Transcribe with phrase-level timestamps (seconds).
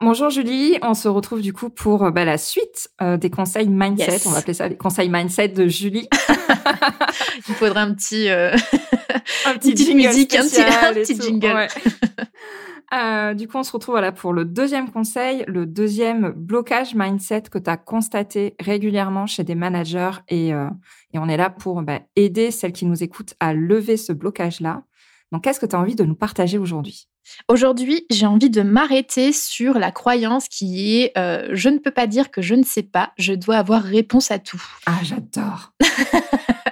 [0.00, 3.68] Bonjour Julie, on se retrouve du coup pour euh, bah, la suite euh, des conseils
[3.68, 4.20] mindset.
[4.26, 6.08] On va appeler ça les conseils mindset de Julie.
[7.48, 8.52] Il faudrait un petit, euh...
[9.46, 11.46] un petit petite musique, un petit, un jingle.
[11.46, 11.68] Ouais.
[12.94, 17.42] Euh, du coup, on se retrouve voilà, pour le deuxième conseil, le deuxième blocage mindset
[17.42, 20.12] que tu as constaté régulièrement chez des managers.
[20.30, 24.14] Et, et on est là pour bah, aider celles qui nous écoutent à lever ce
[24.14, 24.84] blocage-là.
[25.32, 27.08] Donc, qu'est-ce que tu as envie de nous partager aujourd'hui?
[27.48, 32.06] Aujourd'hui, j'ai envie de m'arrêter sur la croyance qui est euh, je ne peux pas
[32.06, 34.62] dire que je ne sais pas, je dois avoir réponse à tout.
[34.86, 35.72] Ah, j'adore.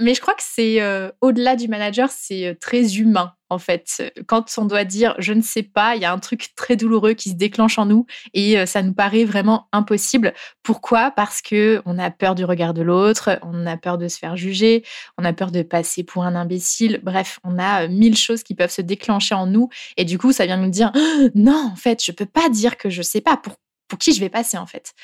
[0.00, 4.12] Mais je crois que c'est euh, au-delà du manager, c'est euh, très humain en fait.
[4.26, 7.12] Quand on doit dire je ne sais pas, il y a un truc très douloureux
[7.14, 10.34] qui se déclenche en nous et euh, ça nous paraît vraiment impossible.
[10.62, 11.10] Pourquoi?
[11.10, 14.36] Parce que on a peur du regard de l'autre, on a peur de se faire
[14.36, 14.84] juger,
[15.18, 17.00] on a peur de passer pour un imbécile.
[17.02, 20.46] Bref, on a mille choses qui peuvent se déclencher en nous et du coup, ça
[20.46, 20.92] vient nous dire
[21.34, 23.54] non, en fait, je peux pas dire que je sais pas pour
[23.92, 24.94] pour qui je vais passer en fait.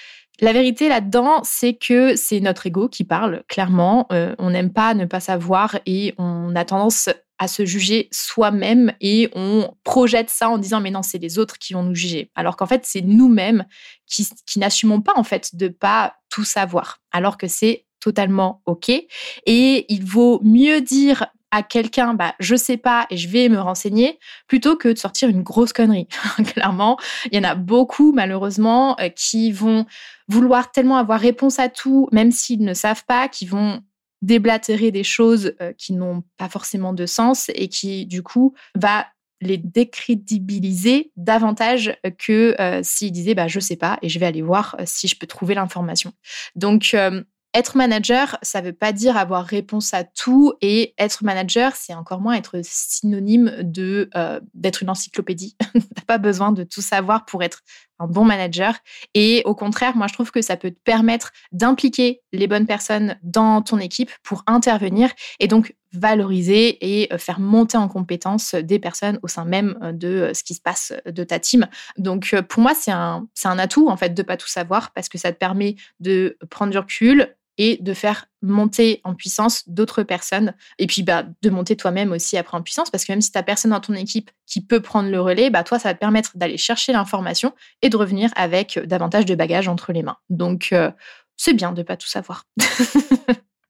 [0.41, 4.06] La vérité là-dedans, c'est que c'est notre ego qui parle, clairement.
[4.12, 7.08] Euh, on n'aime pas ne pas savoir et on a tendance
[7.39, 11.58] à se juger soi-même et on projette ça en disant mais non, c'est les autres
[11.58, 12.30] qui vont nous juger.
[12.34, 13.64] Alors qu'en fait, c'est nous-mêmes
[14.06, 16.98] qui, n'assumons pas en fait de pas tout savoir.
[17.11, 18.91] Alors que c'est totalement OK.
[18.91, 23.58] Et il vaut mieux dire à quelqu'un, bah, je sais pas et je vais me
[23.58, 26.06] renseigner, plutôt que de sortir une grosse connerie.
[26.52, 26.98] Clairement,
[27.30, 29.86] il y en a beaucoup, malheureusement, euh, qui vont
[30.28, 33.80] vouloir tellement avoir réponse à tout, même s'ils ne savent pas, qui vont
[34.22, 39.06] déblatérer des choses euh, qui n'ont pas forcément de sens et qui, du coup, va
[39.40, 44.42] les décrédibiliser davantage que euh, s'ils disaient bah, je sais pas et je vais aller
[44.42, 46.12] voir euh, si je peux trouver l'information.
[46.56, 47.22] Donc, euh,
[47.55, 52.20] être manager, ça veut pas dire avoir réponse à tout et être manager, c'est encore
[52.20, 54.11] moins être synonyme de
[54.52, 55.56] d'être une encyclopédie.
[55.94, 57.62] T'as pas besoin de tout savoir pour être
[57.98, 58.75] un bon manager.
[59.14, 63.19] Et au contraire, moi, je trouve que ça peut te permettre d'impliquer les bonnes personnes
[63.23, 65.11] dans ton équipe pour intervenir
[65.41, 69.92] et donc valoriser et euh, faire monter en compétence des personnes au sein même euh,
[69.92, 71.67] de euh, ce qui se passe de ta team.
[71.97, 75.09] Donc, pour moi, c'est un, c'est un atout, en fait, de pas tout savoir parce
[75.09, 80.05] que ça te permet de prendre du recul et de faire monter en puissance d'autres
[80.05, 83.33] personnes et puis bah, de monter toi-même aussi après en puissance parce que même si
[83.33, 85.98] tu personne dans ton équipe qui peut prendre le relais, bah, toi, ça va te
[85.98, 87.52] permettre d'aller chercher l'information
[87.83, 90.17] et de revenir avec euh, davantage de bagages entre les mains.
[90.30, 90.91] Donc, euh,
[91.36, 92.45] c'est bien de pas tout savoir.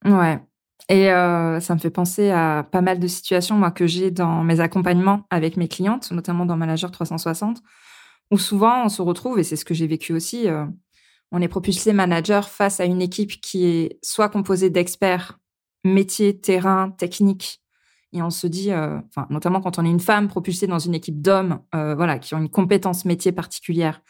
[0.05, 0.39] Ouais.
[0.89, 4.45] Et euh, ça me fait penser à pas mal de situations moi que j'ai dans
[4.45, 7.61] mes accompagnements avec mes clientes, notamment dans Manager 360,
[8.31, 10.47] où souvent on se retrouve, et c'est ce que j'ai vécu aussi,
[11.33, 15.39] on est propulsé manager face à une équipe qui est soit composée d'experts
[15.85, 17.63] métier, terrain, technique,
[18.13, 21.21] et on se dit, euh, notamment quand on est une femme propulsée dans une équipe
[21.21, 24.01] d'hommes, euh, voilà, qui ont une compétence métier particulière,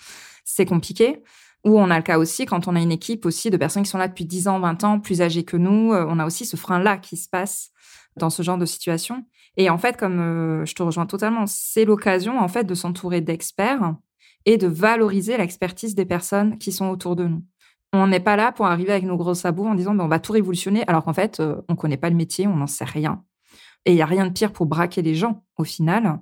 [0.44, 1.22] c'est compliqué.
[1.64, 3.90] Ou on a le cas aussi quand on a une équipe aussi de personnes qui
[3.90, 5.92] sont là depuis 10 ans, 20 ans, plus âgées que nous.
[5.92, 7.70] euh, on a aussi ce frein-là qui se passe
[8.16, 9.24] dans ce genre de situation.
[9.56, 13.94] Et en fait, comme je te rejoins totalement, c'est l'occasion en fait de s'entourer d'experts
[14.44, 17.42] et de valoriser l'expertise des personnes qui sont autour de nous.
[17.92, 20.18] On n'est pas là pour arriver avec nos gros sabots en disant ben, on va
[20.18, 23.24] tout révolutionner, alors qu'en fait, euh, on connaît pas le métier, on n'en sait rien.
[23.84, 26.20] Et il y a rien de pire pour braquer les gens au final,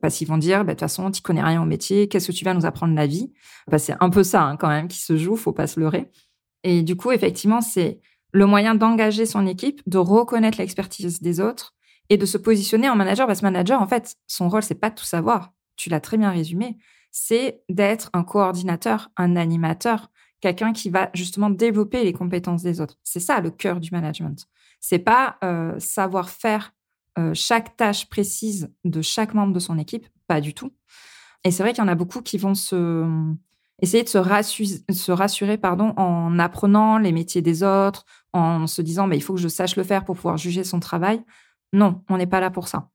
[0.00, 2.36] parce qu'ils vont dire, bah, de toute façon, tu connais rien au métier, qu'est-ce que
[2.36, 3.32] tu vas nous apprendre la vie?
[3.68, 6.10] Bah, C'est un peu ça hein, quand même qui se joue, faut pas se leurrer.
[6.62, 8.00] Et du coup, effectivement, c'est
[8.32, 11.74] le moyen d'engager son équipe, de reconnaître l'expertise des autres
[12.10, 13.26] et de se positionner en manager.
[13.26, 15.52] Parce que manager, en fait, son rôle, c'est pas de tout savoir.
[15.78, 16.76] Tu l'as très bien résumé.
[17.10, 20.10] C'est d'être un coordinateur, un animateur,
[20.40, 22.98] quelqu'un qui va justement développer les compétences des autres.
[23.02, 24.46] C'est ça le cœur du management.
[24.80, 26.72] C'est pas euh, savoir faire
[27.18, 30.72] euh, chaque tâche précise de chaque membre de son équipe, pas du tout.
[31.44, 33.04] Et c'est vrai qu'il y en a beaucoup qui vont se
[33.80, 38.82] essayer de se, rassu- se rassurer pardon, en apprenant les métiers des autres, en se
[38.82, 41.22] disant mais il faut que je sache le faire pour pouvoir juger son travail.
[41.72, 42.90] Non, on n'est pas là pour ça.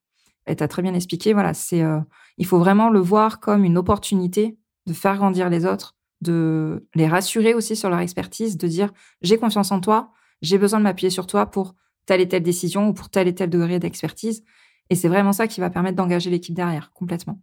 [0.48, 2.00] Et tu as très bien expliqué, voilà, c'est euh,
[2.38, 7.08] il faut vraiment le voir comme une opportunité de faire grandir les autres, de les
[7.08, 8.92] rassurer aussi sur leur expertise, de dire
[9.22, 10.12] j'ai confiance en toi,
[10.42, 11.76] j'ai besoin de m'appuyer sur toi pour
[12.06, 14.44] telle et telle décision ou pour tel et tel degré d'expertise.
[14.90, 17.40] Et c'est vraiment ça qui va permettre d'engager l'équipe derrière, complètement.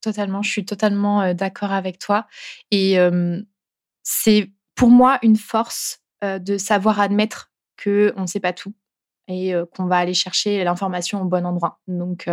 [0.00, 0.40] totalement.
[0.40, 2.26] Je suis totalement d'accord avec toi.
[2.70, 2.96] Et
[4.02, 7.52] c'est pour moi une force de savoir admettre
[7.82, 8.72] qu'on ne sait pas tout
[9.30, 11.80] et qu'on va aller chercher l'information au bon endroit.
[11.88, 12.28] Donc,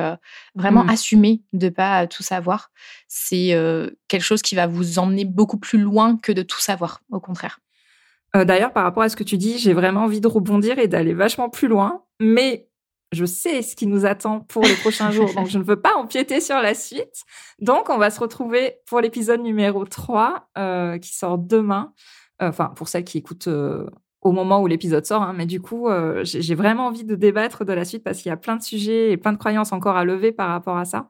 [0.55, 0.89] vraiment mmh.
[0.89, 2.71] assumer de ne pas tout savoir,
[3.07, 3.55] c'est
[4.07, 7.59] quelque chose qui va vous emmener beaucoup plus loin que de tout savoir, au contraire.
[8.33, 11.13] D'ailleurs, par rapport à ce que tu dis, j'ai vraiment envie de rebondir et d'aller
[11.13, 12.67] vachement plus loin, mais
[13.11, 15.95] je sais ce qui nous attend pour les prochains jours, donc je ne veux pas
[15.95, 17.23] empiéter sur la suite.
[17.59, 20.49] Donc, on va se retrouver pour l'épisode numéro 3
[21.01, 21.93] qui sort demain.
[22.39, 23.49] Enfin, pour celles qui écoutent
[24.21, 25.21] au moment où l'épisode sort.
[25.21, 28.29] Hein, mais du coup, euh, j'ai vraiment envie de débattre de la suite parce qu'il
[28.29, 30.85] y a plein de sujets et plein de croyances encore à lever par rapport à
[30.85, 31.07] ça.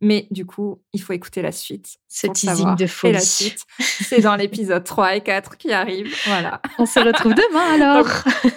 [0.00, 1.96] Mais du coup, il faut écouter la suite.
[2.06, 3.10] Ce teasing de folie.
[3.10, 6.14] Et la suite, c'est dans l'épisode 3 et 4 qui arrive.
[6.26, 6.60] Voilà.
[6.78, 8.06] On se retrouve demain alors.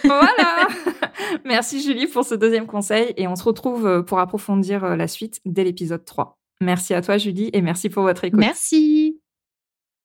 [0.04, 0.68] voilà.
[1.46, 5.08] Merci Julie pour ce deuxième conseil et on se retrouve euh, pour approfondir euh, la
[5.08, 6.38] suite dès l'épisode 3.
[6.62, 8.40] Merci à toi Julie et merci pour votre écoute.
[8.40, 9.01] Merci.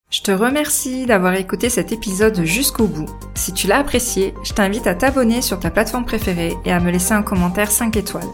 [0.08, 3.08] Je te remercie d'avoir écouté cet épisode jusqu'au bout.
[3.34, 6.92] Si tu l'as apprécié, je t'invite à t'abonner sur ta plateforme préférée et à me
[6.92, 8.28] laisser un commentaire 5 étoiles.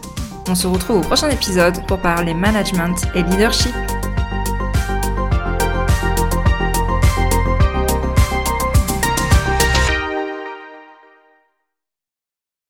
[0.47, 3.73] On se retrouve au prochain épisode pour parler management et leadership.